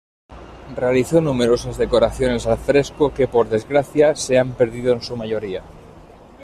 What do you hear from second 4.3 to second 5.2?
han perdido en su